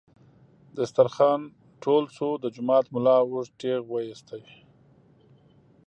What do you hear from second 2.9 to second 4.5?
ملا اوږد ټېغ ویست.